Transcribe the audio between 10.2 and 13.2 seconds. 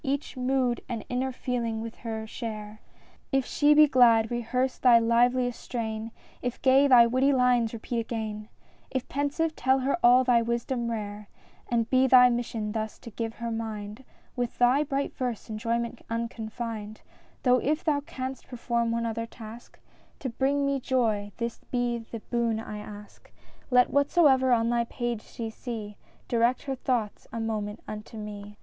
thy wisdom rare,— And be thy mission thus to